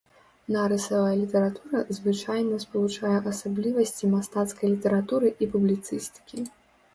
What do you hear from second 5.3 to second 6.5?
і публіцыстыкі.